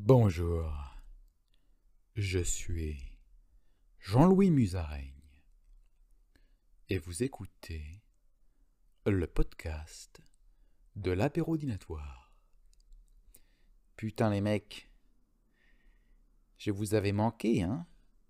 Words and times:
Bonjour, 0.00 0.72
je 2.14 2.38
suis 2.38 3.18
Jean-Louis 3.98 4.50
Musaraigne 4.50 5.12
et 6.88 6.98
vous 6.98 7.24
écoutez 7.24 8.00
le 9.04 9.26
podcast 9.26 10.22
de 10.94 11.10
l'apérodinatoire. 11.10 12.32
Putain 13.96 14.30
les 14.30 14.40
mecs, 14.40 14.88
je 16.58 16.70
vous 16.70 16.94
avais 16.94 17.12
manqué, 17.12 17.64
hein. 17.64 17.84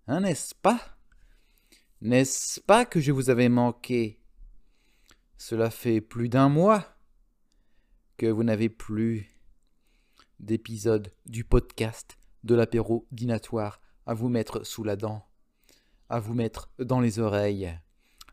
Hein, 0.07 0.21
n'est-ce 0.21 0.55
pas? 0.55 0.97
N'est-ce 2.01 2.59
pas 2.59 2.85
que 2.85 2.99
je 2.99 3.11
vous 3.11 3.29
avais 3.29 3.47
manqué? 3.47 4.19
Cela 5.37 5.69
fait 5.69 6.01
plus 6.01 6.29
d'un 6.29 6.49
mois 6.49 6.97
que 8.17 8.25
vous 8.25 8.43
n'avez 8.43 8.69
plus 8.69 9.29
d'épisodes 10.39 11.11
du 11.25 11.43
podcast 11.43 12.17
de 12.43 12.55
l'apéro 12.55 13.07
dinatoire 13.11 13.81
à 14.05 14.13
vous 14.13 14.29
mettre 14.29 14.65
sous 14.65 14.83
la 14.83 14.95
dent, 14.95 15.25
à 16.09 16.19
vous 16.19 16.33
mettre 16.33 16.69
dans 16.79 16.99
les 16.99 17.19
oreilles, 17.19 17.77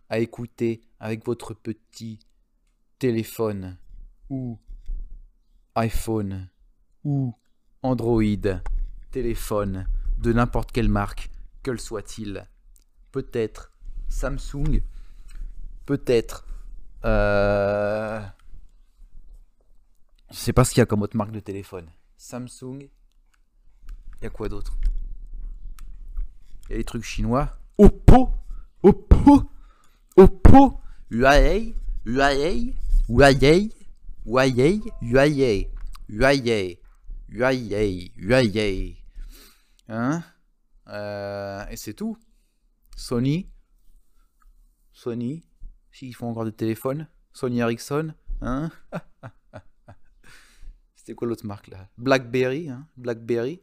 à 0.09 0.19
écouter 0.19 0.80
avec 1.01 1.24
votre 1.24 1.55
petit 1.55 2.19
téléphone 2.98 3.77
ou 4.30 4.59
iPhone 5.74 6.48
ou 7.05 7.34
Android, 7.82 8.23
téléphone 9.10 9.87
de 10.18 10.32
n'importe 10.32 10.73
quelle 10.73 10.88
marque, 10.88 11.30
quel 11.62 11.80
soit-il. 11.80 12.46
Peut-être 13.12 13.73
Samsung, 14.09 14.82
peut-être... 15.84 16.46
Euh... 17.04 18.24
Sais 20.46 20.52
pas 20.52 20.62
ce 20.62 20.70
qu'il 20.70 20.80
y 20.80 20.82
a 20.82 20.86
comme 20.86 21.02
autre 21.02 21.16
marque 21.16 21.32
de 21.32 21.41
téléphone. 21.41 21.91
Samsung. 22.16 22.78
Il 22.78 24.23
y 24.23 24.27
a 24.27 24.30
quoi 24.30 24.48
d'autre? 24.48 24.78
Il 26.68 26.71
y 26.71 26.74
a 26.74 26.76
les 26.79 26.84
trucs 26.84 27.02
chinois. 27.02 27.51
Oppo. 27.79 28.32
Oppo. 28.80 29.51
Oppo. 30.16 30.80
Huawei. 31.10 31.74
Huawei. 32.06 32.76
Huawei. 33.09 33.73
Huawei. 34.24 34.80
Huawei. 35.02 35.68
Huawei. 36.09 36.78
Huawei. 37.28 38.12
Huawei. 38.16 38.96
Hein? 39.88 40.23
Euh, 40.87 41.66
Et 41.71 41.76
c'est 41.76 41.95
tout. 41.95 42.16
Sony. 42.95 43.51
Sony. 44.93 45.43
S'ils 45.90 46.15
font 46.15 46.30
encore 46.30 46.45
des 46.45 46.52
téléphones. 46.52 47.09
Sony 47.32 47.59
Ericsson. 47.59 48.15
Hein? 48.43 48.71
C'était 51.07 51.15
quoi 51.15 51.29
l'autre 51.29 51.46
marque 51.46 51.68
là? 51.68 51.88
Blackberry, 51.99 52.68
hein 52.68 52.85
Blackberry. 52.96 53.62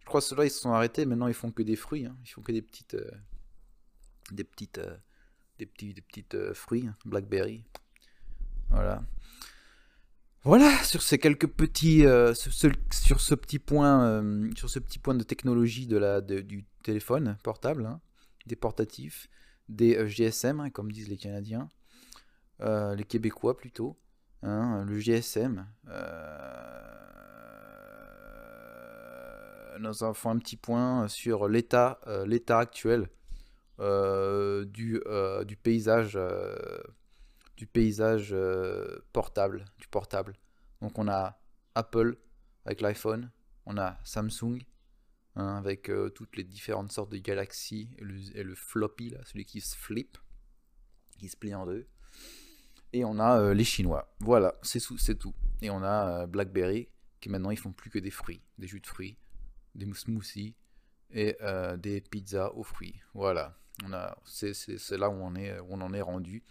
Je 0.00 0.06
crois 0.06 0.22
que 0.22 0.26
ceux-là 0.26 0.46
ils 0.46 0.50
se 0.50 0.58
sont 0.58 0.72
arrêtés. 0.72 1.04
Maintenant 1.04 1.26
ils 1.26 1.34
font 1.34 1.52
que 1.52 1.62
des 1.62 1.76
fruits. 1.76 2.06
Hein. 2.06 2.16
Ils 2.24 2.28
font 2.28 2.40
que 2.40 2.50
des 2.50 2.62
petites, 2.62 2.94
euh, 2.94 3.10
des 4.32 4.42
petites, 4.42 4.78
euh, 4.78 4.96
des 5.58 5.66
petits, 5.66 5.92
des 5.92 6.00
petites 6.00 6.34
euh, 6.34 6.54
fruits. 6.54 6.86
Hein. 6.86 6.96
Blackberry. 7.04 7.62
Voilà. 8.70 9.04
Voilà 10.44 10.82
sur 10.82 11.02
ces 11.02 11.18
quelques 11.18 11.46
petits, 11.46 12.04
sur, 12.34 12.54
ce, 12.54 13.34
petit 13.34 13.58
point, 13.58 14.22
sur 14.56 14.70
ce 14.70 14.78
petit 14.78 14.98
point 14.98 15.14
de 15.14 15.24
technologie 15.24 15.86
du 15.86 16.64
téléphone 16.82 17.36
portable, 17.42 17.98
des 18.46 18.56
portatifs, 18.56 19.28
des 19.68 20.08
GSM 20.08 20.70
comme 20.70 20.90
disent 20.90 21.08
les 21.08 21.18
Canadiens, 21.18 21.68
les 22.60 23.04
Québécois 23.06 23.58
plutôt. 23.58 23.98
Hein, 24.42 24.84
le 24.84 24.98
GSM. 24.98 25.66
Euh, 25.88 26.18
nous 29.78 30.04
avons 30.04 30.30
un 30.30 30.38
petit 30.38 30.56
point 30.56 31.08
sur 31.08 31.48
l'état 31.48 32.00
euh, 32.06 32.26
l'état 32.26 32.58
actuel 32.58 33.08
euh, 33.80 34.64
du, 34.64 35.00
du 35.46 35.56
paysage 35.56 36.18
du 37.56 37.66
paysage 37.66 38.36
portable 39.12 39.64
du 39.78 39.88
portable. 39.88 40.34
Donc 40.80 40.98
on 40.98 41.08
a 41.08 41.40
Apple 41.74 42.16
avec 42.66 42.80
l'iPhone, 42.82 43.30
on 43.64 43.78
a 43.78 43.98
Samsung 44.04 44.58
hein, 45.36 45.56
avec 45.56 45.90
toutes 46.14 46.36
les 46.36 46.44
différentes 46.44 46.92
sortes 46.92 47.10
de 47.10 47.18
galaxies 47.18 47.90
et 47.98 48.04
le, 48.04 48.16
et 48.36 48.42
le 48.42 48.54
floppy 48.54 49.10
là, 49.10 49.18
celui 49.24 49.44
qui 49.46 49.60
se 49.60 49.76
flip, 49.76 50.18
qui 51.18 51.28
se 51.28 51.36
plie 51.36 51.54
en 51.54 51.66
deux. 51.66 51.86
Et 52.92 53.04
on 53.04 53.18
a 53.18 53.40
euh, 53.40 53.54
les 53.54 53.64
Chinois. 53.64 54.12
Voilà, 54.20 54.54
c'est 54.62 55.18
tout. 55.18 55.34
Et 55.62 55.70
on 55.70 55.82
a 55.82 56.22
euh, 56.22 56.26
BlackBerry, 56.26 56.88
qui 57.20 57.28
maintenant 57.28 57.50
ils 57.50 57.58
font 57.58 57.72
plus 57.72 57.90
que 57.90 57.98
des 57.98 58.10
fruits, 58.10 58.40
des 58.58 58.66
jus 58.66 58.80
de 58.80 58.86
fruits, 58.86 59.16
des 59.74 59.92
smoothies 59.92 60.54
et 61.10 61.36
euh, 61.42 61.76
des 61.76 62.00
pizzas 62.00 62.50
aux 62.54 62.62
fruits. 62.62 63.00
Voilà, 63.14 63.56
on 63.84 63.92
a, 63.92 64.16
c'est, 64.24 64.52
là 64.92 65.08
où 65.08 65.14
on, 65.14 65.34
est, 65.34 65.58
où 65.60 65.66
on 65.70 65.80
en 65.80 65.92
est 65.92 66.02
rendu 66.02 66.42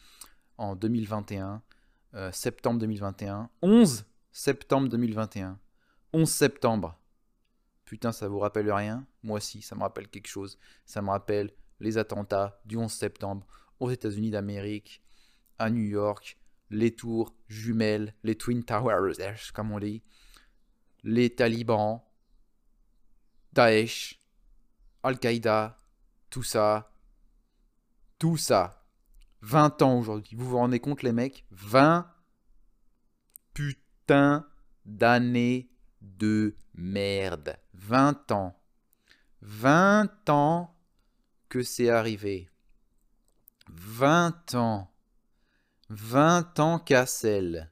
en 0.58 0.76
2021, 0.76 1.62
septembre 2.32 2.80
2021, 2.80 3.50
11 3.62 4.06
septembre 4.32 4.90
2021, 4.90 5.58
11 6.14 6.30
septembre. 6.30 6.98
Putain, 7.86 8.12
ça 8.12 8.28
vous 8.28 8.40
rappelle 8.40 8.72
rien? 8.72 9.06
Moi 9.24 9.40
si, 9.40 9.62
ça 9.62 9.76
me 9.76 9.82
rappelle 9.82 10.08
quelque 10.08 10.28
chose. 10.28 10.58
Ça 10.86 11.02
me 11.02 11.10
rappelle 11.10 11.52
les 11.80 11.98
attentats 11.98 12.60
du 12.66 12.78
11 12.78 12.92
septembre 12.92 13.46
aux 13.80 13.90
États-Unis 13.90 14.32
d'Amérique 14.32 15.02
à 15.60 15.70
New 15.70 15.84
York, 15.84 16.38
les 16.70 16.96
tours 16.96 17.36
jumelles, 17.48 18.14
les 18.24 18.36
Twin 18.36 18.64
Towers, 18.64 19.14
comme 19.54 19.72
on 19.72 19.80
dit, 19.80 20.04
les 21.04 21.34
talibans, 21.34 22.02
Daesh, 23.54 24.20
Al-Qaïda, 25.04 25.78
tout 26.30 26.44
ça, 26.44 26.92
tout 28.18 28.38
ça. 28.38 28.82
20 29.42 29.84
ans 29.84 30.00
aujourd'hui. 30.00 30.36
Vous 30.36 30.50
vous 30.50 30.58
rendez 30.58 30.80
compte 30.80 31.04
les 31.04 31.12
mecs? 31.12 31.46
20 31.52 32.12
putain 33.54 34.48
d'années 34.86 35.70
de 36.02 36.56
merde. 36.74 37.58
20 37.74 38.32
ans. 38.32 38.60
20 39.42 40.30
ans 40.30 40.76
que 41.50 41.62
c'est 41.62 41.90
arrivé. 41.90 42.50
20 43.70 44.56
ans. 44.56 44.92
20 45.90 46.60
ans 46.60 46.80
Cassel. 46.80 47.72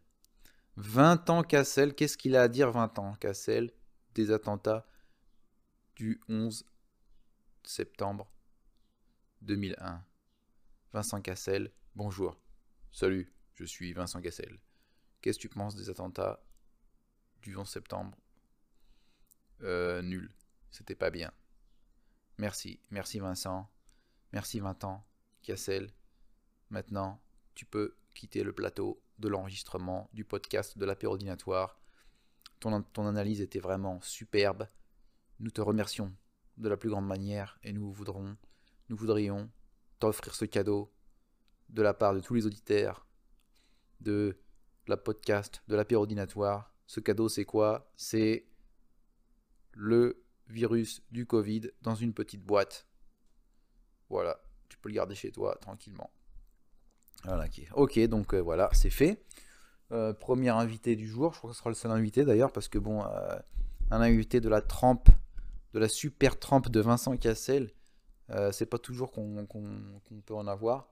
20 0.76 1.30
ans 1.32 1.44
Cassel, 1.44 1.96
qu'est-ce 1.96 2.16
qu'il 2.16 2.36
a 2.36 2.44
à 2.44 2.48
dire 2.48 2.72
20 2.72 3.00
ans 3.00 3.16
Cassel 3.16 3.72
des 4.14 4.30
attentats 4.30 4.86
du 5.96 6.22
11 6.30 6.64
septembre 7.64 8.32
2001 9.42 10.06
Vincent 10.94 11.22
Cassel, 11.22 11.72
bonjour. 11.96 12.40
Salut, 12.92 13.34
je 13.56 13.66
suis 13.66 13.94
Vincent 13.94 14.22
Cassel. 14.22 14.60
Qu'est-ce 15.22 15.40
que 15.40 15.42
tu 15.42 15.50
penses 15.50 15.76
des 15.76 15.90
attentats 15.90 16.44
du 17.42 17.58
11 17.58 17.68
septembre? 17.68 18.16
Euh, 19.64 20.04
nul. 20.04 20.32
C'était 20.70 20.96
pas 20.96 21.10
bien. 21.10 21.32
Merci, 22.38 22.80
merci 22.92 23.18
Vincent. 23.18 23.72
Merci 24.34 24.60
20 24.60 24.84
ans. 24.84 25.04
Cassel. 25.42 25.92
Maintenant, 26.70 27.20
tu 27.56 27.66
peux 27.66 27.96
quitter 28.14 28.44
le 28.44 28.54
plateau 28.54 29.02
de 29.20 29.28
l'enregistrement 29.28 30.10
du 30.14 30.24
podcast 30.26 30.78
de 30.78 30.86
l'apérodinatoire. 30.86 31.80
Ton, 32.60 32.82
ton 32.82 33.08
analyse 33.08 33.42
était 33.42 33.60
vraiment 33.60 34.00
superbe. 34.02 34.68
Nous 35.40 35.52
te 35.52 35.62
remercions 35.62 36.14
de 36.58 36.70
la 36.70 36.78
plus 36.78 36.90
grande 36.90 37.08
manière 37.08 37.60
et 37.64 37.74
nous 37.74 37.94
nous 38.90 38.96
voudrions 38.96 39.50
t'offrir 40.00 40.36
ce 40.36 40.46
cadeau 40.46 40.94
de 41.70 41.82
la 41.82 41.94
part 41.94 42.14
de 42.14 42.20
tous 42.20 42.34
les 42.34 42.46
auditeurs 42.46 43.08
de 44.02 44.38
la 44.88 44.98
podcast 44.98 45.64
de 45.68 45.76
l'apérodinatoire. 45.76 46.74
Ce 46.86 47.00
cadeau, 47.00 47.30
c'est 47.30 47.46
quoi? 47.46 47.92
C'est 47.96 48.46
le 49.72 50.24
virus 50.48 51.02
du 51.12 51.26
Covid 51.26 51.72
dans 51.82 51.96
une 51.96 52.14
petite 52.14 52.44
boîte. 52.44 52.88
Voilà, 54.10 54.40
tu 54.70 54.78
peux 54.78 54.90
le 54.90 54.96
garder 54.96 55.16
chez 55.16 55.32
toi 55.32 55.56
tranquillement. 55.56 56.12
Ok, 57.76 58.00
donc 58.08 58.34
euh, 58.34 58.40
voilà, 58.40 58.70
c'est 58.74 58.90
fait. 58.90 59.24
Euh, 59.92 60.14
premier 60.14 60.50
invité 60.50 60.96
du 60.96 61.08
jour, 61.08 61.34
je 61.34 61.38
crois 61.38 61.50
que 61.50 61.56
ce 61.56 61.60
sera 61.60 61.70
le 61.70 61.76
seul 61.76 61.92
invité 61.92 62.26
d'ailleurs, 62.26 62.52
parce 62.52 62.68
que 62.68 62.80
bon, 62.80 63.04
euh, 63.04 63.36
un 63.92 64.02
invité 64.02 64.42
de 64.42 64.50
la 64.50 64.62
trempe, 64.62 65.10
de 65.74 65.80
la 65.80 65.88
super 65.88 66.40
trempe 66.40 66.70
de 66.70 66.80
Vincent 66.80 67.16
Cassel, 67.18 67.72
c'est 68.52 68.66
pas 68.66 68.80
toujours 68.80 69.12
qu'on 69.12 69.46
peut 70.26 70.34
en 70.34 70.48
avoir. 70.48 70.88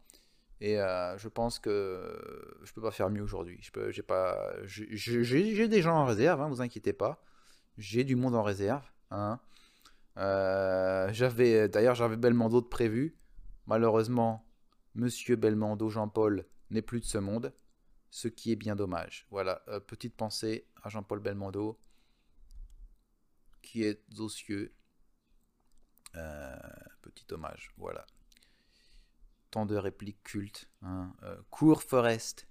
Et 0.59 0.75
je 0.75 1.27
pense 1.27 1.57
que 1.57 2.59
je 2.63 2.71
peux 2.71 2.81
pas 2.81 2.91
faire 2.91 3.09
mieux 3.09 3.23
aujourd'hui. 3.23 3.59
J'ai 3.89 4.03
pas, 4.03 4.51
j'ai 4.63 5.67
des 5.67 5.81
gens 5.81 5.95
en 5.95 6.05
réserve, 6.05 6.39
hein, 6.39 6.49
vous 6.49 6.61
inquiétez 6.61 6.93
pas. 6.93 7.23
J'ai 7.79 8.03
du 8.03 8.15
monde 8.15 8.35
en 8.35 8.43
réserve. 8.43 8.83
Hein. 9.09 9.39
j'avais, 10.17 11.67
d'ailleurs, 11.67 11.95
j'avais 11.95 12.15
Belmondo 12.15 12.61
de 12.61 12.67
prévu. 12.67 13.15
Malheureusement, 13.65 14.45
Monsieur 14.95 15.35
Belmondo 15.35 15.89
Jean-Paul 15.89 16.45
n'est 16.69 16.81
plus 16.81 16.99
de 16.99 17.05
ce 17.05 17.17
monde, 17.17 17.53
ce 18.09 18.27
qui 18.27 18.51
est 18.51 18.55
bien 18.55 18.75
dommage. 18.75 19.25
Voilà, 19.31 19.61
euh, 19.69 19.79
petite 19.79 20.15
pensée 20.15 20.67
à 20.83 20.89
Jean-Paul 20.89 21.19
Belmondo, 21.19 21.79
qui 23.61 23.83
êtes 23.83 24.03
aux 24.19 24.29
cieux. 24.29 24.73
Euh, 26.15 26.57
petit 27.01 27.25
hommage, 27.31 27.71
voilà. 27.77 28.05
Tant 29.49 29.65
de 29.65 29.75
répliques 29.75 30.23
cultes. 30.23 30.69
Hein. 30.81 31.13
Euh, 31.23 31.37
cours 31.49 31.83
Forest. 31.83 32.47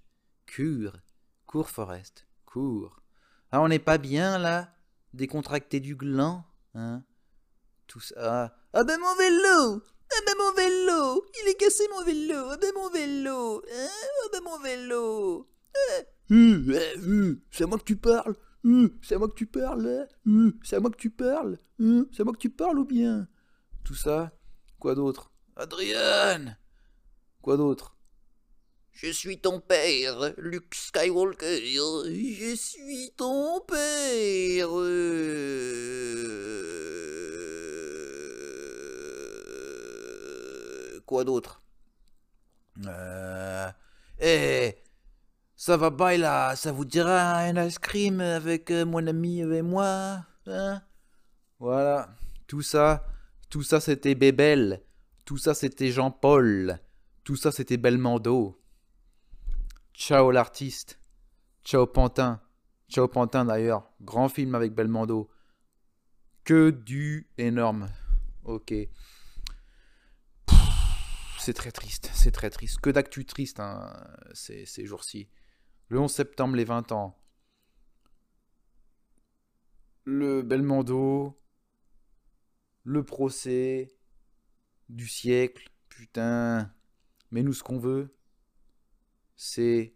Cure. 0.46 0.98
Cours 1.46 1.68
Forest. 1.68 2.26
Cours. 2.46 3.02
Ah, 3.52 3.60
on 3.60 3.68
n'est 3.68 3.78
pas 3.78 3.98
bien 3.98 4.38
là 4.38 4.74
Décontracté 5.12 5.80
du 5.80 5.96
gland 5.96 6.44
hein 6.74 7.02
Tout 7.86 8.00
ça. 8.00 8.56
Ah 8.72 8.84
ben 8.84 8.98
mon 9.00 9.14
vélo 9.16 9.82
Ah 10.12 10.20
ben 10.26 10.34
mon 10.38 10.52
vélo. 10.52 11.24
Il 11.42 11.48
est 11.50 11.54
cassé 11.54 11.84
mon 11.94 12.04
vélo. 12.04 12.50
Ah 12.50 12.56
ben 12.56 12.72
mon 12.74 12.88
vélo. 12.90 13.62
Hein? 13.72 13.88
Ah 14.24 14.28
ben 14.32 14.42
mon 14.42 14.58
vélo. 14.58 15.48
C'est 17.50 17.64
à 17.64 17.66
moi 17.66 17.78
que 17.78 17.84
tu 17.84 17.96
parles. 17.96 18.36
C'est 19.02 19.14
à 19.14 19.18
moi 19.18 19.28
que 19.28 19.34
tu 19.34 19.46
parles 19.46 20.06
C'est 20.64 20.76
à 20.76 20.80
moi 20.80 20.90
que 20.90 20.96
tu 20.96 21.10
parles. 21.10 21.58
C'est 21.78 22.20
à 22.20 22.24
moi 22.24 22.32
que 22.34 22.38
tu 22.38 22.50
parles 22.50 22.78
ou 22.78 22.84
bien? 22.84 23.28
Tout 23.84 23.94
ça. 23.94 24.32
Quoi 24.78 24.94
d'autre? 24.94 25.32
Adrian! 25.56 26.54
Quoi 27.42 27.56
d'autre? 27.56 27.96
Je 28.92 29.10
suis 29.10 29.40
ton 29.40 29.60
père, 29.60 30.34
Luke 30.36 30.74
Skywalker. 30.74 31.60
Je 31.64 32.54
suis 32.54 33.12
ton 33.16 33.60
père. 33.60 34.68
Quoi 41.10 41.24
d'autre? 41.24 41.60
Euh... 42.86 43.68
Eh 44.20 44.76
Ça 45.56 45.76
va 45.76 45.90
pas 45.90 46.16
là 46.16 46.54
Ça 46.54 46.70
vous 46.70 46.84
dira 46.84 47.38
un 47.38 47.66
ice 47.66 47.80
cream 47.80 48.20
avec 48.20 48.70
euh, 48.70 48.86
mon 48.86 49.04
ami 49.04 49.40
et 49.40 49.62
moi 49.62 50.24
hein? 50.46 50.80
Voilà. 51.58 52.14
Tout 52.46 52.62
ça, 52.62 53.04
tout 53.48 53.64
ça 53.64 53.80
c'était 53.80 54.14
Bébel. 54.14 54.84
Tout 55.24 55.36
ça 55.36 55.52
c'était 55.52 55.90
Jean-Paul. 55.90 56.78
Tout 57.24 57.34
ça, 57.34 57.50
c'était 57.50 57.76
Belmondo. 57.76 58.62
Ciao 59.92 60.30
l'artiste. 60.30 61.00
Ciao 61.64 61.88
Pantin. 61.88 62.40
Ciao 62.88 63.08
Pantin 63.08 63.46
d'ailleurs. 63.46 63.90
Grand 64.00 64.28
film 64.28 64.54
avec 64.54 64.74
Belmondo. 64.74 65.28
Que 66.44 66.70
du 66.70 67.28
énorme. 67.36 67.88
Ok. 68.44 68.72
C'est 71.40 71.54
très 71.54 71.72
triste. 71.72 72.10
C'est 72.12 72.32
très 72.32 72.50
triste. 72.50 72.80
Que 72.80 72.90
d'actu 72.90 73.24
triste 73.24 73.60
hein, 73.60 73.96
ces, 74.34 74.66
jours-ci. 74.84 75.30
Le 75.88 75.98
11 75.98 76.12
septembre, 76.12 76.54
les 76.54 76.66
20 76.66 76.92
ans. 76.92 77.18
Le 80.04 80.42
Belmondo. 80.42 81.40
Le 82.84 83.04
procès. 83.04 83.96
Du 84.90 85.08
siècle. 85.08 85.70
Putain. 85.88 86.70
Mais 87.30 87.42
nous, 87.42 87.54
ce 87.54 87.62
qu'on 87.62 87.78
veut, 87.78 88.14
c'est 89.34 89.94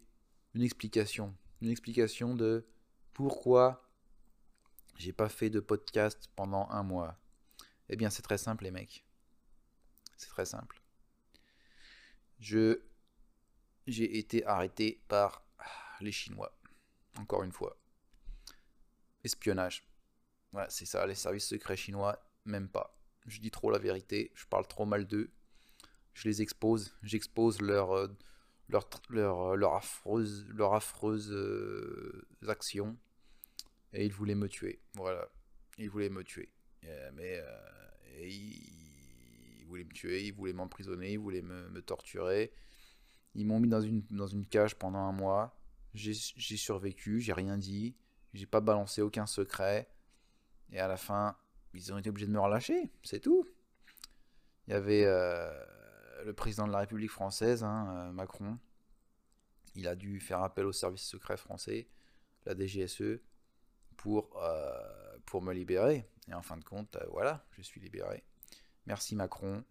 une 0.54 0.62
explication. 0.62 1.36
Une 1.60 1.68
explication 1.68 2.34
de 2.34 2.66
pourquoi 3.12 3.90
j'ai 4.96 5.12
pas 5.12 5.28
fait 5.28 5.50
de 5.50 5.60
podcast 5.60 6.30
pendant 6.36 6.70
un 6.70 6.84
mois. 6.84 7.20
Eh 7.90 7.96
bien, 7.96 8.08
c'est 8.08 8.22
très 8.22 8.38
simple, 8.38 8.64
les 8.64 8.70
mecs. 8.70 9.04
C'est 10.16 10.30
très 10.30 10.46
simple. 10.46 10.83
Je 12.38 12.80
j'ai 13.86 14.18
été 14.18 14.44
arrêté 14.46 15.02
par 15.08 15.46
les 16.00 16.12
Chinois. 16.12 16.56
Encore 17.18 17.42
une 17.42 17.52
fois. 17.52 17.76
Espionnage. 19.22 19.86
Voilà, 20.52 20.70
c'est 20.70 20.86
ça, 20.86 21.06
les 21.06 21.14
services 21.14 21.46
secrets 21.46 21.76
chinois, 21.76 22.18
même 22.44 22.68
pas. 22.68 22.96
Je 23.26 23.40
dis 23.40 23.50
trop 23.50 23.70
la 23.70 23.78
vérité, 23.78 24.30
je 24.34 24.46
parle 24.46 24.66
trop 24.66 24.84
mal 24.84 25.06
d'eux 25.06 25.32
je 26.14 26.28
les 26.28 26.42
expose, 26.42 26.94
j'expose 27.02 27.60
leur, 27.60 27.92
euh, 27.92 28.08
leur, 28.68 28.88
leur, 29.10 29.40
euh, 29.40 29.56
leur, 29.56 29.74
affreuse, 29.74 30.46
leur 30.48 30.74
affreuse 30.74 31.30
euh, 31.32 32.26
action. 32.48 32.96
Et 33.92 34.06
ils 34.06 34.12
voulaient 34.12 34.34
me 34.34 34.48
tuer. 34.48 34.80
Voilà. 34.94 35.28
Ils 35.78 35.90
voulaient 35.90 36.08
me 36.08 36.24
tuer. 36.24 36.48
mais 37.14 37.42
voulaient 39.64 39.84
me 39.84 39.92
tuer, 39.92 40.26
ils 40.26 40.32
voulaient 40.32 40.52
m'emprisonner, 40.52 41.12
ils 41.12 41.18
voulaient 41.18 41.42
me, 41.42 41.80
torturer. 41.82 42.52
Ils 43.34 43.46
m'ont 43.46 43.60
mis 43.60 43.68
dans 43.68 43.80
une, 43.80 44.46
cage 44.46 44.76
pendant 44.76 45.00
un 45.00 45.12
mois. 45.12 45.58
J'ai 45.94 46.14
survécu, 46.56 47.20
j'ai 47.20 47.32
rien 47.32 47.56
dit. 47.56 47.96
J'ai 48.32 48.46
pas 48.46 48.60
balancé 48.60 49.02
aucun 49.02 49.26
secret. 49.26 49.88
Et 50.70 50.78
à 50.78 50.88
la 50.88 50.96
fin, 50.96 51.36
ils 51.72 51.92
ont 51.92 51.98
été 51.98 52.10
obligés 52.10 52.26
de 52.26 52.32
me 52.32 52.40
relâcher. 52.40 52.90
C'est 53.02 53.20
tout. 53.20 53.48
Il 54.66 54.72
y 54.72 54.74
avait 54.74 55.04
le 56.24 56.32
président 56.32 56.66
de 56.66 56.72
la 56.72 56.78
République 56.78 57.10
française, 57.10 57.62
hein, 57.62 58.08
euh, 58.08 58.12
Macron, 58.12 58.58
il 59.74 59.88
a 59.88 59.94
dû 59.94 60.20
faire 60.20 60.42
appel 60.42 60.66
au 60.66 60.72
service 60.72 61.02
secret 61.02 61.36
français, 61.36 61.88
la 62.46 62.54
DGSE, 62.54 63.20
pour, 63.96 64.36
euh, 64.42 65.18
pour 65.26 65.42
me 65.42 65.52
libérer. 65.52 66.08
Et 66.28 66.34
en 66.34 66.42
fin 66.42 66.56
de 66.56 66.64
compte, 66.64 66.96
euh, 66.96 67.04
voilà, 67.10 67.44
je 67.52 67.62
suis 67.62 67.80
libéré. 67.80 68.24
Merci 68.86 69.16
Macron. 69.16 69.64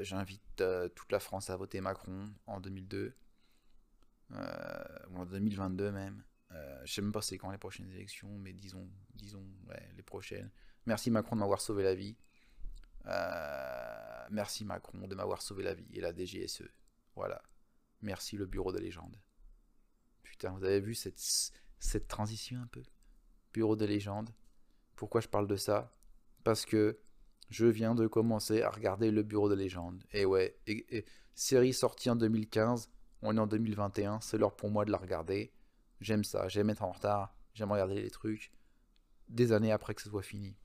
J'invite 0.00 0.62
toute 0.94 1.12
la 1.12 1.20
France 1.20 1.50
à 1.50 1.56
voter 1.56 1.80
Macron 1.80 2.32
en 2.46 2.60
2002, 2.60 3.14
ou 4.30 4.34
en 5.16 5.26
2022 5.26 5.90
même. 5.90 6.22
je 6.84 6.92
sais 6.92 7.02
même 7.02 7.12
pas 7.12 7.22
c'est 7.22 7.38
quand 7.38 7.50
les 7.50 7.58
prochaines 7.58 7.90
élections, 7.90 8.38
mais 8.38 8.52
disons, 8.52 8.88
disons 9.14 9.44
les 9.96 10.02
prochaines. 10.02 10.50
Merci 10.86 11.10
Macron 11.10 11.36
de 11.36 11.40
m'avoir 11.40 11.60
sauvé 11.60 11.82
la 11.82 11.94
vie. 11.94 12.16
Euh, 13.06 14.26
merci 14.30 14.64
Macron 14.64 15.06
de 15.06 15.14
m'avoir 15.14 15.42
sauvé 15.42 15.62
la 15.62 15.74
vie 15.74 15.88
et 15.92 16.00
la 16.00 16.12
DGSE. 16.12 16.68
Voilà. 17.14 17.42
Merci 18.02 18.36
le 18.36 18.46
bureau 18.46 18.72
de 18.72 18.78
légende. 18.78 19.16
Putain, 20.22 20.50
vous 20.52 20.64
avez 20.64 20.80
vu 20.80 20.94
cette, 20.94 21.18
cette 21.78 22.08
transition 22.08 22.60
un 22.60 22.66
peu? 22.66 22.82
Bureau 23.52 23.76
de 23.76 23.84
légende. 23.84 24.30
Pourquoi 24.96 25.20
je 25.20 25.28
parle 25.28 25.46
de 25.46 25.56
ça? 25.56 25.94
Parce 26.44 26.64
que 26.64 26.98
je 27.50 27.66
viens 27.66 27.94
de 27.94 28.06
commencer 28.06 28.62
à 28.62 28.70
regarder 28.70 29.10
le 29.10 29.22
bureau 29.22 29.48
de 29.48 29.54
légende. 29.54 30.02
Et 30.12 30.24
ouais, 30.24 30.56
série 31.34 31.72
sortie 31.72 32.10
en 32.10 32.16
2015, 32.16 32.90
on 33.22 33.36
est 33.36 33.40
en 33.40 33.46
2021, 33.46 34.20
c'est 34.20 34.38
l'heure 34.38 34.56
pour 34.56 34.70
moi 34.70 34.84
de 34.84 34.90
la 34.90 34.98
regarder. 34.98 35.52
J'aime 36.00 36.24
ça, 36.24 36.48
j'aime 36.48 36.70
être 36.70 36.82
en 36.82 36.92
retard, 36.92 37.34
j'aime 37.54 37.70
regarder 37.70 38.00
les 38.00 38.10
trucs 38.10 38.52
des 39.28 39.52
années 39.52 39.72
après 39.72 39.94
que 39.94 40.02
ce 40.02 40.08
soit 40.08 40.22
fini. 40.22 40.56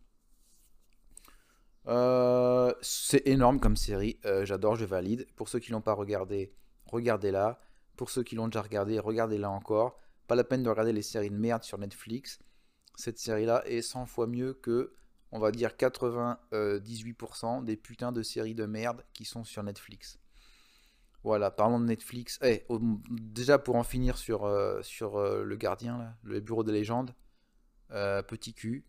Euh, 1.87 2.73
c'est 2.81 3.27
énorme 3.27 3.59
comme 3.59 3.75
série, 3.75 4.19
euh, 4.25 4.45
j'adore, 4.45 4.75
je 4.75 4.85
valide. 4.85 5.27
Pour 5.35 5.49
ceux 5.49 5.59
qui 5.59 5.71
l'ont 5.71 5.81
pas 5.81 5.93
regardé, 5.93 6.53
regardez-la. 6.85 7.59
Pour 7.95 8.09
ceux 8.09 8.23
qui 8.23 8.35
l'ont 8.35 8.47
déjà 8.47 8.61
regardé, 8.61 8.99
regardez-la 8.99 9.49
encore. 9.49 9.99
Pas 10.27 10.35
la 10.35 10.43
peine 10.43 10.63
de 10.63 10.69
regarder 10.69 10.93
les 10.93 11.03
séries 11.03 11.29
de 11.29 11.35
merde 11.35 11.63
sur 11.63 11.77
Netflix. 11.77 12.39
Cette 12.95 13.19
série-là 13.19 13.63
est 13.65 13.81
100 13.81 14.05
fois 14.05 14.27
mieux 14.27 14.53
que, 14.53 14.93
on 15.35 15.39
va 15.39 15.51
dire, 15.51 15.71
98% 15.71 17.63
des 17.63 17.77
putains 17.77 18.11
de 18.11 18.23
séries 18.23 18.55
de 18.55 18.65
merde 18.65 19.03
qui 19.13 19.25
sont 19.25 19.43
sur 19.43 19.63
Netflix. 19.63 20.17
Voilà, 21.23 21.51
parlons 21.51 21.79
de 21.79 21.85
Netflix. 21.85 22.39
Eh, 22.43 22.65
déjà 23.09 23.57
pour 23.57 23.75
en 23.75 23.83
finir 23.83 24.17
sur, 24.17 24.45
euh, 24.45 24.81
sur 24.83 25.19
le 25.19 25.55
gardien, 25.55 26.15
le 26.23 26.39
bureau 26.39 26.63
des 26.63 26.71
légendes. 26.71 27.13
petit 27.89 28.53
cul. 28.53 28.85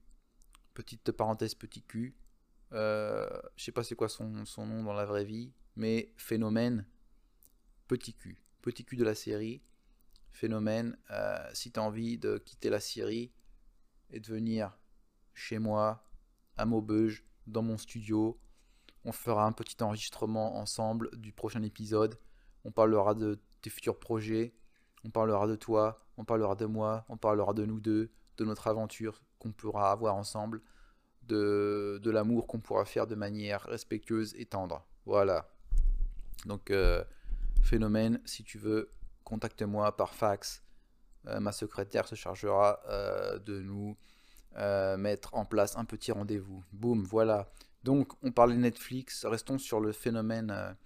Petite 0.75 1.13
parenthèse, 1.13 1.55
petit 1.55 1.83
cul. 1.83 2.15
Euh, 2.73 3.29
je 3.57 3.65
sais 3.65 3.73
pas 3.73 3.85
c'est 3.85 3.95
quoi 3.95 4.09
son, 4.09 4.29
nom 4.59 4.83
dans 4.83 4.93
la 4.93 5.05
vraie 5.05 5.25
vie, 5.25 5.53
mais 5.77 6.13
Phénomène, 6.17 6.85
petit 7.87 8.15
cul, 8.15 8.43
petit 8.63 8.85
cul 8.85 8.97
de 8.97 9.05
la 9.05 9.15
série. 9.15 9.63
Phénomène, 10.33 10.99
euh, 11.11 11.49
si 11.55 11.73
tu 11.73 11.81
as 11.81 11.83
envie 11.83 12.19
de 12.19 12.39
quitter 12.39 12.69
la 12.69 12.81
série 12.81 13.33
et 14.11 14.21
de 14.21 14.27
venir 14.27 14.77
chez 15.33 15.59
moi, 15.59 16.06
à 16.57 16.65
Maubeuge, 16.65 17.25
dans 17.47 17.63
mon 17.63 17.77
studio, 17.77 18.39
on 19.05 19.13
fera 19.13 19.45
un 19.45 19.53
petit 19.53 19.83
enregistrement 19.83 20.57
ensemble 20.57 21.11
du 21.17 21.33
prochain 21.33 21.63
épisode. 21.63 22.19
On 22.65 22.73
parlera 22.73 23.15
de 23.15 23.41
tes 23.63 23.71
futurs 23.71 23.99
projets, 23.99 24.55
on 25.05 25.11
parlera 25.11 25.47
de 25.47 25.55
toi, 25.55 26.05
on 26.17 26.25
parlera 26.25 26.57
de 26.57 26.67
moi, 26.67 27.05
on 27.09 27.17
parlera 27.17 27.55
de 27.55 27.65
nous 27.65 27.81
deux, 27.81 28.11
de 28.39 28.45
notre 28.45 28.67
aventure 28.67 29.23
qu'on 29.39 29.53
pourra 29.53 29.93
avoir 29.93 30.17
ensemble 30.17 30.61
de, 31.29 32.01
l'amour 32.05 32.47
qu'on 32.47 32.61
pourra 32.61 32.85
faire 32.85 33.07
de 33.07 33.15
manière 33.15 33.63
respectueuse 33.63 34.35
et 34.37 34.47
tendre. 34.47 34.87
Voilà. 35.05 35.49
Donc, 36.47 36.71
euh, 36.71 37.05
phénomène, 37.63 38.21
si 38.25 38.45
tu 38.45 38.59
veux, 38.59 38.91
contacte-moi 39.25 39.97
par 39.97 40.15
fax. 40.15 40.63
Euh, 41.27 41.41
ma 41.41 41.53
secrétaire 41.53 42.07
se 42.07 42.15
chargera 42.15 42.81
euh, 42.89 43.39
de 43.41 43.61
nous 43.61 43.97
mettre 44.97 45.35
en 45.35 45.45
place 45.45 45.77
un 45.77 45.85
petit 45.85 46.13
rendez-vous. 46.13 46.65
Boum, 46.73 47.03
voilà. 47.05 47.51
Donc, 47.85 48.13
on 48.23 48.33
parlait 48.33 48.57
Netflix, 48.57 49.25
restons 49.25 49.59
sur 49.59 49.81
le 49.81 49.93
phénomène 49.93 50.77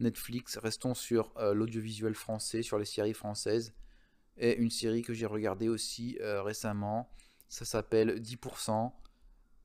Netflix, 0.00 0.58
restons 0.58 0.94
sur 0.94 1.32
l'audiovisuel 1.54 2.14
français, 2.14 2.62
sur 2.62 2.78
les 2.78 2.84
séries 2.84 3.14
françaises. 3.14 3.74
Et 4.36 4.56
une 4.56 4.70
série 4.70 5.02
que 5.02 5.14
j'ai 5.14 5.26
regardée 5.26 5.68
aussi 5.68 6.18
récemment, 6.20 7.08
Ça 7.48 7.64
s'appelle 7.64 8.20
10%. 8.20 8.92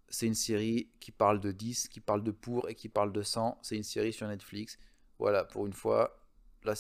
C'est 0.07 0.27
une 0.27 0.36
série 0.36 0.91
qui 1.00 1.12
parle 1.12 1.39
de 1.39 1.51
10, 1.51 1.88
qui 1.88 2.00
parle 2.00 2.24
de 2.24 2.31
pour 2.31 2.69
et 2.69 2.75
qui 2.75 2.89
parle 2.89 3.12
de 3.12 3.24
100. 3.24 3.60
C'est 3.62 3.77
une 3.77 3.83
série 3.83 4.13
sur 4.13 4.27
Netflix. 4.27 4.77
Voilà, 5.19 5.45
pour 5.45 5.67
une 5.67 5.74
fois, 5.74 6.21
là, 6.63 6.74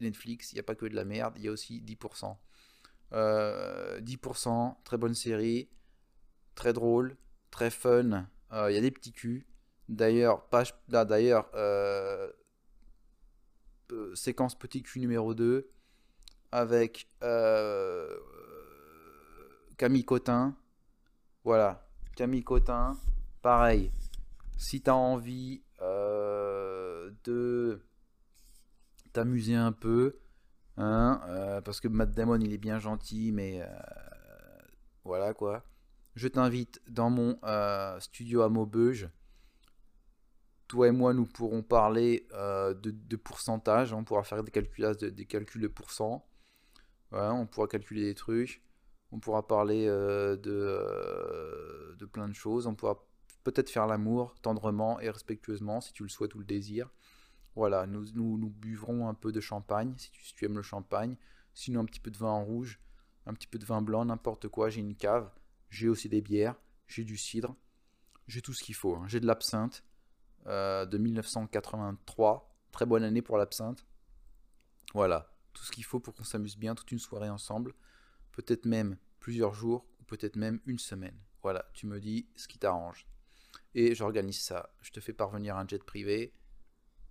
Netflix, 0.00 0.52
il 0.52 0.56
n'y 0.56 0.60
a 0.60 0.62
pas 0.62 0.74
que 0.74 0.86
de 0.86 0.94
la 0.94 1.04
merde, 1.04 1.34
il 1.36 1.44
y 1.44 1.48
a 1.48 1.52
aussi 1.52 1.80
10%. 1.80 2.36
10%, 3.12 3.12
euh, 3.12 4.74
très 4.84 4.98
bonne 4.98 5.14
série, 5.14 5.68
très 6.60 6.74
drôle, 6.74 7.16
très 7.50 7.70
fun. 7.70 8.26
Euh, 8.52 8.70
il 8.70 8.74
y 8.74 8.76
a 8.76 8.82
des 8.82 8.90
petits 8.90 9.12
culs. 9.12 9.46
D'ailleurs, 9.88 10.42
page 10.48 10.74
d'ailleurs, 10.88 11.50
euh, 11.54 12.30
séquence 14.14 14.58
petit 14.58 14.82
cul 14.82 15.00
numéro 15.00 15.32
2 15.32 15.70
avec 16.52 17.08
Camille 19.78 20.04
Cotin. 20.04 20.54
Voilà, 21.44 21.88
Camille 22.14 22.44
Cotin, 22.44 22.98
pareil. 23.40 23.90
Si 24.58 24.82
tu 24.82 24.90
as 24.90 24.94
envie 24.94 25.62
de 27.24 27.80
t'amuser 29.14 29.54
un 29.54 29.72
peu, 29.72 30.18
hein, 30.76 31.22
euh, 31.28 31.62
parce 31.62 31.80
que 31.80 31.88
Matt 31.88 32.10
Damon 32.10 32.38
il 32.38 32.52
est 32.52 32.58
bien 32.58 32.78
gentil, 32.78 33.32
mais 33.32 33.62
euh, 33.62 33.66
voilà 35.04 35.32
quoi. 35.32 35.64
Je 36.14 36.28
t'invite 36.28 36.80
dans 36.88 37.10
mon 37.10 37.38
euh, 37.44 37.98
studio 38.00 38.42
à 38.42 38.48
Maubeuge. 38.48 39.08
Toi 40.68 40.88
et 40.88 40.92
moi, 40.92 41.14
nous 41.14 41.26
pourrons 41.26 41.62
parler 41.62 42.28
de, 42.32 43.16
pourcentage. 43.16 43.92
On 43.92 44.04
pourra 44.04 44.22
faire 44.22 44.44
des, 44.44 44.52
calculs 44.52 44.96
de, 44.96 45.08
des 45.08 45.26
calculs 45.26 45.62
de 45.62 45.68
pourcent. 45.68 46.24
on 47.10 47.46
pourra 47.46 47.66
calculer 47.66 48.04
des 48.04 48.14
trucs. 48.14 48.62
On 49.10 49.18
pourra 49.18 49.48
parler 49.48 49.86
de, 49.86 50.36
de 51.98 52.06
plein 52.06 52.28
de 52.28 52.34
choses. 52.34 52.68
On 52.68 52.76
pourra 52.76 53.04
peut-être 53.42 53.70
faire 53.70 53.86
l'amour 53.86 54.34
tendrement 54.42 55.00
et 55.00 55.10
respectueusement 55.10 55.80
si 55.80 55.92
tu 55.92 56.02
le 56.02 56.08
souhaites 56.08 56.34
ou 56.34 56.38
le 56.38 56.44
désires. 56.44 56.90
Voilà, 57.56 57.86
nous, 57.86 58.06
nous, 58.14 58.50
buvrons 58.50 59.08
un 59.08 59.14
peu 59.14 59.32
de 59.32 59.40
champagne, 59.40 59.94
si 59.96 60.10
tu, 60.12 60.44
aimes 60.44 60.56
le 60.56 60.62
champagne. 60.62 61.16
Sinon, 61.52 61.80
un 61.80 61.84
petit 61.84 62.00
peu 62.00 62.10
de 62.10 62.16
vin 62.16 62.38
rouge, 62.38 62.80
un 63.26 63.34
petit 63.34 63.48
peu 63.48 63.58
de 63.58 63.64
vin 63.64 63.82
blanc, 63.82 64.04
n'importe 64.04 64.48
quoi. 64.48 64.70
J'ai 64.70 64.80
une 64.80 64.94
cave, 64.94 65.30
j'ai 65.70 65.88
aussi 65.88 66.08
des 66.08 66.20
bières, 66.20 66.60
j'ai 66.86 67.04
du 67.04 67.16
cidre, 67.16 67.56
j'ai 68.26 68.42
tout 68.42 68.52
ce 68.52 68.62
qu'il 68.62 68.74
faut. 68.74 68.96
Hein. 68.96 69.04
J'ai 69.06 69.20
de 69.20 69.26
l'absinthe 69.26 69.84
euh, 70.46 70.86
de 70.86 70.98
1983. 70.98 72.56
Très 72.72 72.86
bonne 72.86 73.02
année 73.02 73.22
pour 73.22 73.36
l'absinthe. 73.38 73.84
Voilà, 74.94 75.32
tout 75.52 75.64
ce 75.64 75.72
qu'il 75.72 75.84
faut 75.84 76.00
pour 76.00 76.14
qu'on 76.14 76.24
s'amuse 76.24 76.56
bien 76.56 76.74
toute 76.74 76.92
une 76.92 76.98
soirée 76.98 77.30
ensemble. 77.30 77.74
Peut-être 78.32 78.66
même 78.66 78.96
plusieurs 79.18 79.54
jours, 79.54 79.86
ou 80.00 80.04
peut-être 80.04 80.36
même 80.36 80.60
une 80.66 80.78
semaine. 80.78 81.18
Voilà, 81.42 81.64
tu 81.74 81.86
me 81.86 82.00
dis 82.00 82.28
ce 82.36 82.48
qui 82.48 82.58
t'arrange. 82.58 83.06
Et 83.74 83.94
j'organise 83.94 84.40
ça. 84.40 84.72
Je 84.80 84.90
te 84.90 85.00
fais 85.00 85.12
parvenir 85.12 85.56
un 85.56 85.66
jet 85.66 85.82
privé 85.82 86.34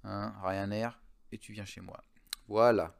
hein, 0.03 0.33
Ryanair, 0.43 1.01
et 1.31 1.37
tu 1.37 1.53
viens 1.53 1.65
chez 1.65 1.81
moi. 1.81 2.03
Voilà. 2.47 2.99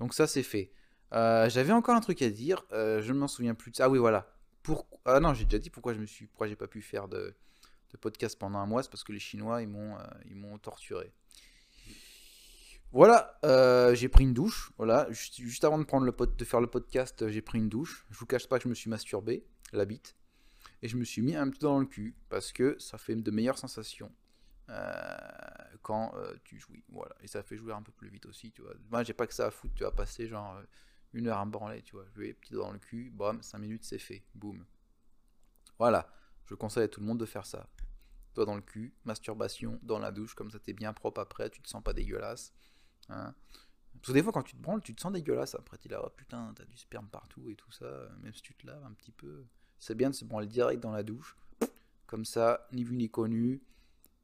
Donc 0.00 0.14
ça 0.14 0.26
c'est 0.26 0.42
fait. 0.42 0.72
Euh, 1.12 1.48
j'avais 1.48 1.72
encore 1.72 1.94
un 1.94 2.00
truc 2.00 2.22
à 2.22 2.30
dire, 2.30 2.64
euh, 2.72 3.00
je 3.02 3.12
ne 3.12 3.18
m'en 3.18 3.28
souviens 3.28 3.54
plus. 3.54 3.72
Ah 3.78 3.88
oui 3.88 3.98
voilà. 3.98 4.35
Ah 5.04 5.20
non, 5.20 5.34
j'ai 5.34 5.44
déjà 5.44 5.58
dit 5.58 5.70
pourquoi 5.70 5.94
je 5.94 6.00
me 6.00 6.06
suis, 6.06 6.26
pourquoi 6.26 6.48
j'ai 6.48 6.56
pas 6.56 6.66
pu 6.66 6.82
faire 6.82 7.08
de, 7.08 7.34
podcast 8.00 8.38
pendant 8.38 8.58
un 8.58 8.66
mois, 8.66 8.82
c'est 8.82 8.90
parce 8.90 9.04
que 9.04 9.12
les 9.12 9.18
Chinois 9.18 9.62
ils 9.62 9.68
m'ont, 9.68 9.96
euh, 9.96 10.58
torturé. 10.58 11.12
Voilà, 12.92 13.38
j'ai 13.94 14.08
pris 14.08 14.24
une 14.24 14.34
douche. 14.34 14.72
Voilà, 14.76 15.08
juste, 15.10 15.64
avant 15.64 15.78
de 15.78 15.84
prendre 15.84 16.04
le 16.04 16.12
de 16.12 16.44
faire 16.44 16.60
le 16.60 16.66
podcast, 16.66 17.28
j'ai 17.28 17.42
pris 17.42 17.58
une 17.58 17.68
douche. 17.68 18.06
Je 18.10 18.18
vous 18.18 18.26
cache 18.26 18.48
pas 18.48 18.58
que 18.58 18.64
je 18.64 18.68
me 18.68 18.74
suis 18.74 18.90
masturbé 18.90 19.44
la 19.72 19.84
bite 19.84 20.16
et 20.82 20.88
je 20.88 20.96
me 20.96 21.04
suis 21.04 21.22
mis 21.22 21.34
un 21.36 21.48
petit 21.48 21.60
dans 21.60 21.78
le 21.78 21.86
cul 21.86 22.14
parce 22.28 22.52
que 22.52 22.78
ça 22.78 22.98
fait 22.98 23.16
de 23.16 23.30
meilleures 23.30 23.58
sensations. 23.58 24.12
Euh, 24.68 25.16
quand 25.82 26.12
euh, 26.16 26.34
tu 26.42 26.58
jouis. 26.58 26.82
Voilà. 26.88 27.14
Et 27.22 27.28
ça 27.28 27.42
fait 27.42 27.56
jouer 27.56 27.72
un 27.72 27.82
peu 27.82 27.92
plus 27.92 28.08
vite 28.08 28.26
aussi, 28.26 28.50
tu 28.50 28.62
vois. 28.62 28.72
Moi, 28.90 29.04
j'ai 29.04 29.12
pas 29.12 29.26
que 29.26 29.34
ça 29.34 29.46
à 29.46 29.50
foutre, 29.50 29.74
tu 29.74 29.84
vas 29.84 29.92
passer 29.92 30.26
genre 30.26 30.56
euh, 30.56 30.62
une 31.16 31.28
heure 31.28 31.38
à 31.38 31.44
me 31.46 31.50
branler, 31.50 31.82
tu 31.82 31.96
vois. 31.96 32.04
Je 32.14 32.20
vais 32.20 32.34
petit 32.34 32.52
dans 32.52 32.70
le 32.70 32.78
cul, 32.78 33.10
bam, 33.10 33.42
5 33.42 33.58
minutes, 33.58 33.84
c'est 33.84 33.98
fait. 33.98 34.22
Boum. 34.34 34.64
Voilà. 35.78 36.08
Je 36.44 36.54
conseille 36.54 36.84
à 36.84 36.88
tout 36.88 37.00
le 37.00 37.06
monde 37.06 37.18
de 37.18 37.26
faire 37.26 37.46
ça. 37.46 37.68
Toi 38.34 38.44
dans 38.44 38.54
le 38.54 38.60
cul, 38.60 38.94
masturbation 39.04 39.80
dans 39.82 39.98
la 39.98 40.12
douche, 40.12 40.34
comme 40.34 40.50
ça 40.50 40.58
t'es 40.58 40.74
bien 40.74 40.92
propre 40.92 41.20
après, 41.20 41.48
tu 41.48 41.62
te 41.62 41.68
sens 41.68 41.82
pas 41.82 41.94
dégueulasse. 41.94 42.52
Hein. 43.08 43.34
Parce 43.94 44.08
que 44.08 44.12
des 44.12 44.22
fois, 44.22 44.30
quand 44.30 44.42
tu 44.42 44.54
te 44.54 44.60
branles, 44.60 44.82
tu 44.82 44.94
te 44.94 45.00
sens 45.00 45.10
dégueulasse 45.10 45.54
après. 45.54 45.78
Tu 45.78 45.88
là, 45.88 46.02
oh 46.04 46.10
putain, 46.14 46.52
t'as 46.54 46.66
du 46.66 46.76
sperme 46.76 47.08
partout 47.08 47.50
et 47.50 47.54
tout 47.54 47.72
ça. 47.72 48.08
Même 48.22 48.34
si 48.34 48.42
tu 48.42 48.54
te 48.54 48.66
laves 48.66 48.84
un 48.84 48.92
petit 48.92 49.10
peu. 49.10 49.46
C'est 49.78 49.94
bien 49.94 50.10
de 50.10 50.14
se 50.14 50.24
branler 50.26 50.46
direct 50.46 50.82
dans 50.82 50.92
la 50.92 51.02
douche. 51.02 51.36
Comme 52.06 52.26
ça, 52.26 52.68
ni 52.72 52.84
vu 52.84 52.94
ni 52.96 53.10
connu 53.10 53.62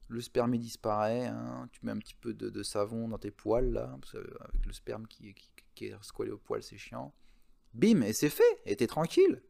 le 0.09 0.21
sperme 0.21 0.57
disparaît, 0.59 1.27
hein. 1.27 1.69
tu 1.73 1.85
mets 1.85 1.93
un 1.93 1.99
petit 1.99 2.15
peu 2.15 2.35
de, 2.35 2.63
savon 2.63 3.09
dans 3.09 3.19
tes 3.19 3.31
poils 3.31 3.73
là, 3.73 3.99
avec 4.41 4.67
le 4.67 4.73
sperme 4.73 5.07
qui, 5.07 5.33
qui, 5.33 5.51
est 5.81 5.95
squalé 6.03 6.31
au 6.31 6.39
poil, 6.39 6.63
c'est 6.63 6.79
chiant. 6.79 7.15
Bim, 7.75 8.03
et 8.03 8.13
c'est 8.13 8.29
fait, 8.29 8.63
et 8.67 8.77
t'es 8.77 8.87
tranquille. 8.87 9.43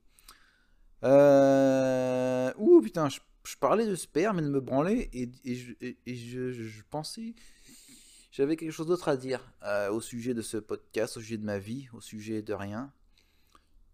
Euh... 1.04 2.52
Ouh 2.58 2.80
putain, 2.80 3.08
je, 3.08 3.18
parlais 3.58 3.86
de 3.86 3.96
sperme 3.96 4.38
et 4.38 4.42
de 4.42 4.48
me 4.48 4.60
branler, 4.60 5.10
et, 5.12 5.54
je, 5.54 6.82
pensais, 6.90 7.34
j'avais 8.30 8.56
quelque 8.56 8.70
chose 8.70 8.86
d'autre 8.86 9.08
à 9.08 9.16
dire 9.16 9.52
euh, 9.64 9.90
au 9.90 10.00
sujet 10.00 10.34
de 10.34 10.42
ce 10.42 10.56
podcast, 10.56 11.16
au 11.16 11.20
sujet 11.20 11.38
de 11.38 11.44
ma 11.44 11.58
vie, 11.58 11.88
au 11.92 12.00
sujet 12.00 12.42
de 12.42 12.54
rien. 12.54 12.92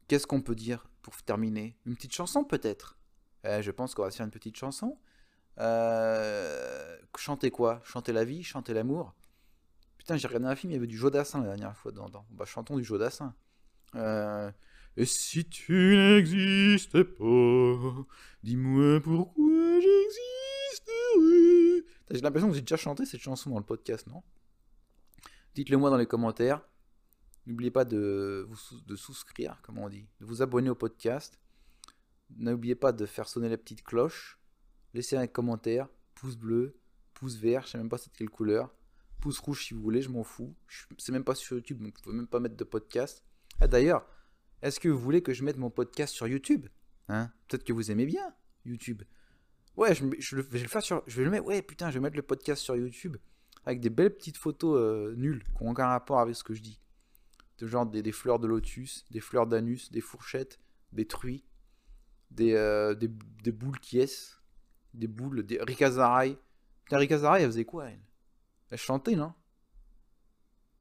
Qu'est-ce 0.06 0.26
qu'on 0.26 0.42
peut 0.42 0.54
dire 0.54 0.88
pour 1.02 1.16
terminer? 1.22 1.76
Une 1.86 1.94
petite 1.94 2.14
chanson 2.14 2.44
peut-être? 2.44 2.98
Euh, 3.46 3.62
Je 3.62 3.70
pense 3.70 3.94
qu'on 3.94 4.02
va 4.02 4.10
faire 4.10 4.26
une 4.26 4.32
petite 4.32 4.56
chanson. 4.56 4.98
Euh, 5.58 6.96
chanter 7.16 7.50
quoi? 7.50 7.80
Chanter 7.84 8.12
la 8.12 8.24
vie? 8.24 8.42
Chanter 8.42 8.74
l'amour? 8.74 9.14
J'ai 10.16 10.26
regardé 10.26 10.46
un 10.46 10.56
film, 10.56 10.72
il 10.72 10.74
y 10.74 10.78
avait 10.78 10.86
du 10.86 10.96
Jodassin 10.96 11.40
la 11.40 11.48
dernière 11.48 11.76
fois 11.76 11.92
dedans. 11.92 12.26
Bah, 12.30 12.44
chantons 12.44 12.76
du 12.76 12.84
Jodassin. 12.84 13.34
Euh, 13.94 14.50
et 14.96 15.04
si 15.04 15.44
tu 15.44 15.96
n'existais 15.96 17.04
pas, 17.04 18.04
dis-moi 18.42 19.00
pourquoi 19.00 19.80
j'existerais. 19.80 20.24
J'ai 22.10 22.20
l'impression 22.20 22.48
que 22.48 22.54
j'ai 22.54 22.62
déjà 22.62 22.76
chanté 22.76 23.04
cette 23.04 23.20
chanson 23.20 23.50
dans 23.50 23.58
le 23.58 23.64
podcast, 23.64 24.06
non? 24.06 24.22
Dites-le 25.54 25.76
moi 25.76 25.90
dans 25.90 25.96
les 25.96 26.06
commentaires. 26.06 26.62
N'oubliez 27.46 27.70
pas 27.70 27.84
de, 27.84 28.46
vous, 28.48 28.80
de 28.86 28.96
souscrire, 28.96 29.60
comme 29.62 29.78
on 29.78 29.88
dit, 29.88 30.06
de 30.20 30.26
vous 30.26 30.42
abonner 30.42 30.70
au 30.70 30.74
podcast. 30.74 31.38
N'oubliez 32.36 32.74
pas 32.74 32.92
de 32.92 33.06
faire 33.06 33.28
sonner 33.28 33.48
la 33.48 33.56
petite 33.56 33.82
cloche 33.82 34.38
laissez 34.94 35.16
un 35.16 35.26
commentaire, 35.26 35.88
pouce 36.14 36.36
bleu, 36.36 36.78
pouce 37.14 37.36
vert, 37.36 37.62
je 37.64 37.68
sais 37.70 37.78
même 37.78 37.88
pas 37.88 37.96
de 37.96 38.02
quelle 38.16 38.30
couleur, 38.30 38.74
pouce 39.18 39.38
rouge 39.38 39.64
si 39.64 39.74
vous 39.74 39.82
voulez, 39.82 40.02
je 40.02 40.08
m'en 40.08 40.24
fous. 40.24 40.54
C'est 40.98 41.12
même 41.12 41.24
pas 41.24 41.34
sur 41.34 41.56
YouTube, 41.56 41.82
donc 41.82 41.94
je 41.98 42.02
peux 42.02 42.12
même 42.12 42.26
pas 42.26 42.40
mettre 42.40 42.56
de 42.56 42.64
podcast. 42.64 43.24
Ah 43.60 43.66
d'ailleurs, 43.66 44.06
est-ce 44.62 44.80
que 44.80 44.88
vous 44.88 44.98
voulez 44.98 45.22
que 45.22 45.32
je 45.32 45.44
mette 45.44 45.56
mon 45.56 45.70
podcast 45.70 46.14
sur 46.14 46.26
YouTube 46.26 46.66
hein? 47.08 47.30
Peut-être 47.46 47.64
que 47.64 47.72
vous 47.72 47.90
aimez 47.90 48.06
bien 48.06 48.34
YouTube. 48.64 49.02
Ouais, 49.76 49.94
je, 49.94 50.04
vais 50.36 50.58
le 50.58 50.68
faire 50.68 50.82
sur. 50.82 51.02
Je 51.06 51.16
vais 51.18 51.24
le 51.24 51.30
mettre. 51.30 51.46
Ouais, 51.46 51.62
putain, 51.62 51.90
je 51.90 51.94
vais 51.94 52.00
mettre 52.00 52.16
le 52.16 52.22
podcast 52.22 52.62
sur 52.62 52.76
YouTube 52.76 53.16
avec 53.64 53.80
des 53.80 53.90
belles 53.90 54.14
petites 54.14 54.36
photos 54.36 54.76
euh, 54.78 55.14
nulles 55.16 55.44
qui 55.44 55.62
n'ont 55.62 55.70
aucun 55.70 55.86
rapport 55.86 56.20
avec 56.20 56.34
ce 56.34 56.42
que 56.42 56.54
je 56.54 56.62
dis. 56.62 56.80
De 57.58 57.66
genre 57.66 57.86
des, 57.86 58.12
fleurs 58.12 58.38
de 58.38 58.46
lotus, 58.46 59.04
des 59.10 59.20
fleurs 59.20 59.46
d'anus, 59.46 59.90
des 59.90 60.00
fourchettes, 60.00 60.58
des 60.92 61.06
truies, 61.06 61.44
des, 62.30 62.54
euh, 62.54 62.94
des, 62.94 63.08
des 63.42 63.52
boules 63.52 63.78
qui 63.80 63.98
est 63.98 64.38
des 64.94 65.06
boules, 65.06 65.44
des 65.44 65.60
Rika 65.60 65.90
Zaraï. 65.90 66.38
Putain, 66.84 66.98
Rika 66.98 67.18
Zaraï, 67.18 67.42
elle 67.42 67.50
faisait 67.50 67.64
quoi, 67.64 67.90
elle? 67.90 68.00
Elle 68.70 68.78
chantait, 68.78 69.16
non? 69.16 69.32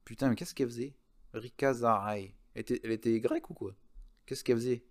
Putain, 0.04 0.28
mais 0.28 0.36
qu'est-ce 0.36 0.54
qu'elle 0.54 0.68
faisait? 0.68 0.96
Rika 1.32 1.74
Zaraï. 1.74 2.34
Elle 2.54 2.60
était, 2.62 2.80
elle 2.82 2.92
était 2.92 3.20
grecque 3.20 3.50
ou 3.50 3.54
quoi? 3.54 3.74
Qu'est-ce 4.26 4.44
qu'elle 4.44 4.56
faisait? 4.56 4.84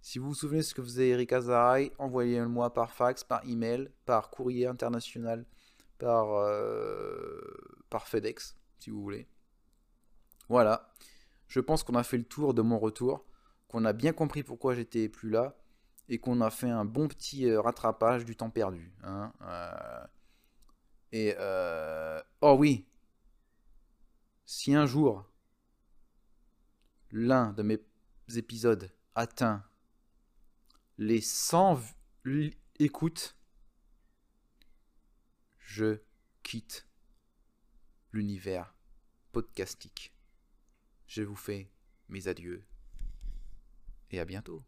Si 0.00 0.18
vous 0.18 0.28
vous 0.28 0.34
souvenez 0.34 0.60
de 0.60 0.64
ce 0.64 0.74
que 0.74 0.82
faisait 0.82 1.14
Rika 1.14 1.40
Zaraï, 1.40 1.92
envoyez-le-moi 1.98 2.72
par 2.72 2.90
fax, 2.90 3.24
par 3.24 3.46
email, 3.46 3.90
par 4.04 4.30
courrier 4.30 4.66
international, 4.66 5.46
par, 5.98 6.32
euh, 6.32 7.40
par 7.88 8.08
FedEx, 8.08 8.56
si 8.78 8.90
vous 8.90 9.00
voulez. 9.00 9.28
Voilà. 10.48 10.92
Je 11.46 11.60
pense 11.60 11.84
qu'on 11.84 11.94
a 11.94 12.02
fait 12.02 12.18
le 12.18 12.24
tour 12.24 12.54
de 12.54 12.62
mon 12.62 12.78
retour, 12.78 13.24
qu'on 13.68 13.84
a 13.84 13.92
bien 13.92 14.12
compris 14.12 14.42
pourquoi 14.42 14.74
j'étais 14.74 15.08
plus 15.08 15.30
là 15.30 15.56
et 16.08 16.18
qu'on 16.18 16.40
a 16.40 16.50
fait 16.50 16.68
un 16.68 16.84
bon 16.84 17.08
petit 17.08 17.48
euh, 17.48 17.60
rattrapage 17.60 18.24
du 18.24 18.36
temps 18.36 18.50
perdu. 18.50 18.92
Hein, 19.02 19.32
euh. 19.42 20.04
Et 21.12 21.34
euh, 21.38 22.20
oh 22.40 22.56
oui, 22.58 22.86
si 24.46 24.74
un 24.74 24.86
jour 24.86 25.24
l'un 27.10 27.52
de 27.52 27.62
mes 27.62 27.78
épisodes 28.34 28.90
atteint 29.14 29.62
les 30.96 31.20
100 31.20 31.80
écoutes, 32.78 33.36
je 35.58 36.00
quitte 36.42 36.86
l'univers 38.12 38.74
podcastique. 39.32 40.14
Je 41.06 41.22
vous 41.22 41.36
fais 41.36 41.70
mes 42.08 42.28
adieux 42.28 42.64
et 44.10 44.20
à 44.20 44.24
bientôt. 44.24 44.62